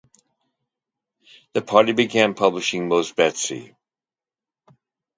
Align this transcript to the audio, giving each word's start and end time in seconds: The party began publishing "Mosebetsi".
The 1.53 1.61
party 1.61 1.91
began 1.93 2.33
publishing 2.33 2.89
"Mosebetsi". 2.89 3.75